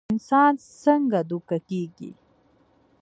[0.13, 2.11] انسان څنګ دوکه کيږي